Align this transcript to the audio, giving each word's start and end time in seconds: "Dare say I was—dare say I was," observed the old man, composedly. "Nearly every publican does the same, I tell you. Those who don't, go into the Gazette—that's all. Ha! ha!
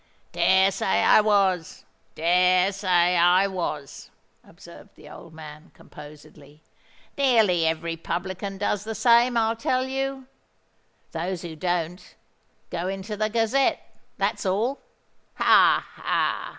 "Dare 0.31 0.71
say 0.71 1.03
I 1.03 1.21
was—dare 1.21 2.71
say 2.73 3.15
I 3.17 3.45
was," 3.45 4.09
observed 4.43 4.95
the 4.95 5.07
old 5.07 5.31
man, 5.31 5.69
composedly. 5.75 6.63
"Nearly 7.19 7.67
every 7.67 7.95
publican 7.97 8.57
does 8.57 8.83
the 8.83 8.95
same, 8.95 9.37
I 9.37 9.53
tell 9.53 9.85
you. 9.85 10.25
Those 11.11 11.43
who 11.43 11.55
don't, 11.55 12.15
go 12.71 12.87
into 12.87 13.15
the 13.15 13.29
Gazette—that's 13.29 14.43
all. 14.43 14.79
Ha! 15.35 15.85
ha! 15.87 16.49